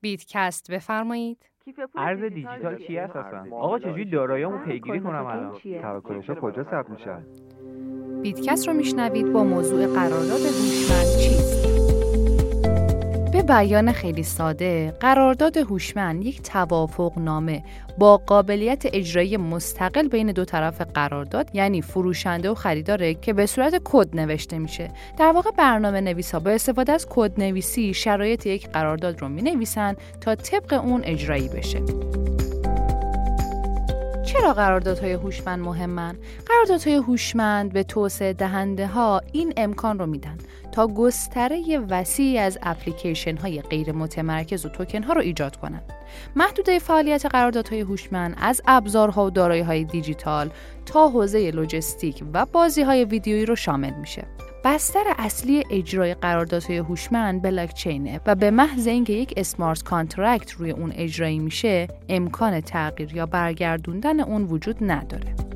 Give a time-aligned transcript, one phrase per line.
[0.00, 1.46] بیتکست بفرمایید.
[1.96, 5.52] ارز دیجیتال چی هست اصلا؟ آقا چجوری داراییمو پیگیری کنم الان؟
[5.82, 7.16] توکلش کجا ثبت میشه؟
[8.22, 11.99] بیتکست رو میشنوید با موضوع قرارداد هوشمند چیست
[13.50, 17.62] بیان خیلی ساده قرارداد هوشمند یک توافق نامه
[17.98, 23.80] با قابلیت اجرایی مستقل بین دو طرف قرارداد یعنی فروشنده و خریداره که به صورت
[23.84, 24.90] کد نوشته میشه.
[25.18, 29.42] در واقع برنامه نویس ها با استفاده از کد نویسی شرایط یک قرارداد رو می
[29.42, 31.82] نویسن تا طبق اون اجرایی بشه.
[34.52, 40.38] قراردادهای هوشمند مهمن؟ قراردادهای هوشمند به توسعه دهنده ها این امکان رو میدن
[40.72, 45.92] تا گستره وسیعی از اپلیکیشن های غیر متمرکز و توکن ها رو ایجاد کنند.
[46.36, 50.50] محدوده فعالیت قراردادهای هوشمند از ابزارها و دارایی های دیجیتال
[50.86, 54.26] تا حوزه لوجستیک و بازی های ویدیویی رو شامل میشه.
[54.64, 60.92] بستر اصلی اجرای قراردادهای هوشمند بلاکچینه و به محض اینکه یک smart contract روی اون
[60.92, 65.49] اجرایی میشه امکان تغییر یا برگردوندن اون وجود نداره.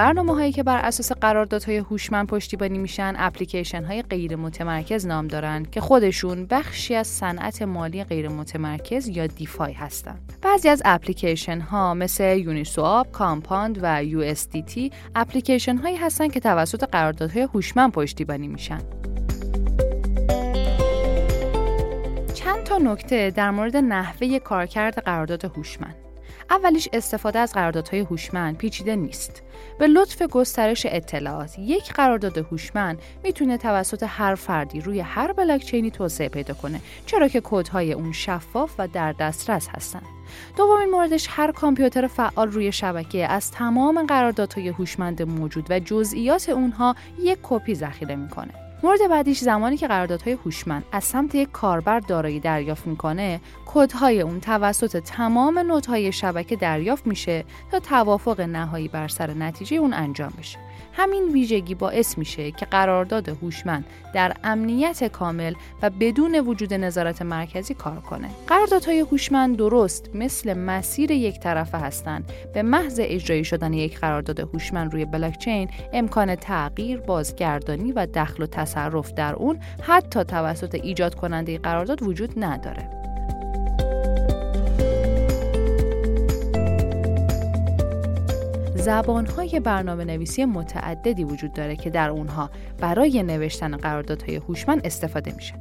[0.00, 5.66] برنامه هایی که بر اساس قراردادهای هوشمند پشتیبانی میشن اپلیکیشن های غیر متمرکز نام دارن
[5.72, 11.94] که خودشون بخشی از صنعت مالی غیر متمرکز یا DeFi هستن بعضی از اپلیکیشن ها
[11.94, 14.34] مثل Uniswap، Compound و یو
[15.14, 18.80] اپلیکیشن هایی هستن که توسط قراردادهای هوشمند پشتیبانی میشن.
[22.34, 26.09] چند تا نکته در مورد نحوه کارکرد قرارداد هوشمند.
[26.50, 29.42] اولیش استفاده از قراردادهای هوشمند پیچیده نیست.
[29.78, 36.28] به لطف گسترش اطلاعات، یک قرارداد هوشمند می‌تونه توسط هر فردی روی هر بلاکچینی توسعه
[36.28, 40.02] پیدا کنه، چرا که کدهای اون شفاف و در دسترس هستن.
[40.56, 46.96] دومین موردش هر کامپیوتر فعال روی شبکه از تمام قراردادهای هوشمند موجود و جزئیات اونها
[47.22, 48.69] یک کپی ذخیره می‌کنه.
[48.82, 54.40] مورد بعدیش زمانی که قراردادهای هوشمند از سمت یک کاربر دارایی دریافت می‌کنه کدهای اون
[54.40, 60.58] توسط تمام نودهای شبکه دریافت میشه تا توافق نهایی بر سر نتیجه اون انجام بشه
[60.92, 63.84] همین ویژگی باعث میشه که قرارداد هوشمند
[64.14, 68.28] در امنیت کامل و بدون وجود نظارت مرکزی کار کنه.
[68.46, 72.32] قراردادهای هوشمند درست مثل مسیر یک طرفه هستند.
[72.54, 78.46] به محض اجرایی شدن یک قرارداد هوشمند روی بلاکچین امکان تغییر، بازگردانی و دخل و
[78.70, 82.90] تصرف در اون حتی توسط ایجاد کننده قرارداد وجود نداره.
[88.76, 95.54] زبانهای برنامه نویسی متعددی وجود داره که در اونها برای نوشتن قراردادهای هوشمند استفاده میشه.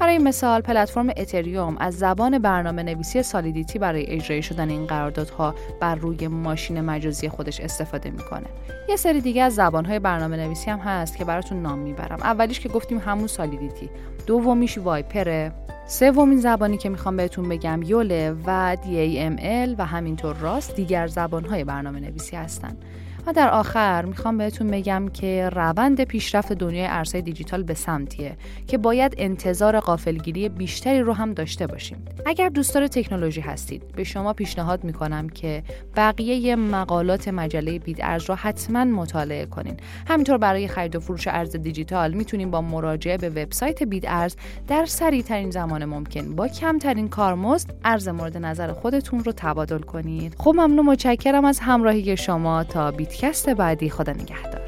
[0.00, 5.94] برای مثال پلتفرم اتریوم از زبان برنامه نویسی سالیدیتی برای اجرای شدن این قراردادها بر
[5.94, 8.46] روی ماشین مجازی خودش استفاده می‌کنه.
[8.88, 12.18] یه سری دیگه از زبانهای برنامه نویسی هم هست که براتون نام می‌برم.
[12.22, 13.90] اولیش که گفتیم همون سالیدیتی.
[14.26, 15.52] دومیش وایپره.
[15.86, 22.00] سومین زبانی که می‌خوام بهتون بگم یوله و DAML و همینطور راست دیگر زبانهای برنامه
[22.00, 22.76] نویسی هستن.
[23.26, 28.36] و در آخر می‌خوام بهتون بگم که روند پیشرفت دنیای ارزهای دیجیتال به سمتیه
[28.66, 32.04] که باید انتظار قافلگیری بیشتری رو هم داشته باشیم.
[32.26, 35.62] اگر دوستدار تکنولوژی هستید به شما پیشنهاد می‌کنم که
[35.96, 39.76] بقیه مقالات مجله بید ارز رو حتما مطالعه کنین.
[40.08, 44.36] همینطور برای خرید و فروش ارز دیجیتال می‌تونیم با مراجعه به وبسایت بید ارز
[44.68, 50.34] در سریع ترین زمان ممکن با کمترین کارمزد ارز مورد نظر خودتون رو تبادل کنید.
[50.38, 54.59] خب ممنون متشکرم از همراهی شما تا بیتکست بعدی خدا نگهدار.